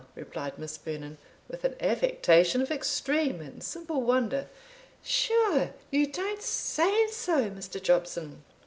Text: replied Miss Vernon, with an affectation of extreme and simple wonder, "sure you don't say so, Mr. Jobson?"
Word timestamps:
replied 0.15 0.57
Miss 0.57 0.77
Vernon, 0.77 1.19
with 1.47 1.63
an 1.63 1.75
affectation 1.79 2.59
of 2.59 2.71
extreme 2.71 3.39
and 3.39 3.61
simple 3.61 4.01
wonder, 4.01 4.47
"sure 5.03 5.75
you 5.91 6.07
don't 6.07 6.41
say 6.41 7.07
so, 7.09 7.51
Mr. 7.51 7.79
Jobson?" 7.79 8.43